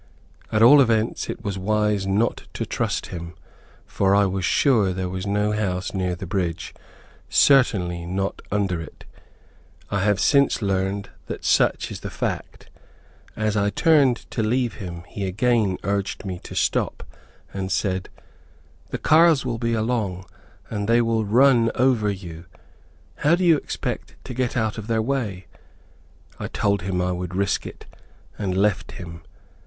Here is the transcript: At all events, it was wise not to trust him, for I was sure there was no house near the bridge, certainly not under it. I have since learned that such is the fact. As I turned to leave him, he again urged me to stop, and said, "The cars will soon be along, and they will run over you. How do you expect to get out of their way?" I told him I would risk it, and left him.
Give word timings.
At 0.51 0.63
all 0.63 0.81
events, 0.81 1.29
it 1.29 1.43
was 1.43 1.59
wise 1.59 2.07
not 2.07 2.47
to 2.55 2.65
trust 2.65 3.09
him, 3.13 3.35
for 3.85 4.15
I 4.15 4.25
was 4.25 4.43
sure 4.43 4.91
there 4.93 5.09
was 5.11 5.27
no 5.27 5.51
house 5.51 5.93
near 5.93 6.15
the 6.15 6.25
bridge, 6.25 6.73
certainly 7.29 8.07
not 8.07 8.41
under 8.51 8.81
it. 8.81 9.05
I 9.91 9.99
have 9.99 10.19
since 10.19 10.59
learned 10.59 11.11
that 11.27 11.45
such 11.45 11.91
is 11.91 11.99
the 11.99 12.09
fact. 12.09 12.71
As 13.35 13.55
I 13.55 13.69
turned 13.69 14.17
to 14.31 14.41
leave 14.41 14.73
him, 14.77 15.03
he 15.07 15.23
again 15.27 15.77
urged 15.83 16.25
me 16.25 16.39
to 16.45 16.55
stop, 16.55 17.03
and 17.53 17.71
said, 17.71 18.09
"The 18.89 18.97
cars 18.97 19.45
will 19.45 19.59
soon 19.61 19.71
be 19.71 19.73
along, 19.75 20.25
and 20.67 20.87
they 20.89 21.03
will 21.03 21.25
run 21.25 21.69
over 21.75 22.09
you. 22.09 22.45
How 23.17 23.35
do 23.35 23.45
you 23.45 23.55
expect 23.57 24.15
to 24.23 24.33
get 24.33 24.57
out 24.57 24.79
of 24.79 24.87
their 24.87 24.99
way?" 25.03 25.45
I 26.39 26.47
told 26.47 26.81
him 26.81 27.03
I 27.03 27.11
would 27.11 27.35
risk 27.35 27.67
it, 27.67 27.85
and 28.39 28.57
left 28.57 28.93
him. 28.93 29.21